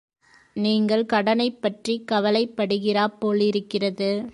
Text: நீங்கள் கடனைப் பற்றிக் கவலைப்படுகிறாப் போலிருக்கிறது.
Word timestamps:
நீங்கள் 0.55 1.05
கடனைப் 1.05 1.61
பற்றிக் 1.61 2.07
கவலைப்படுகிறாப் 2.11 3.17
போலிருக்கிறது. 3.19 4.11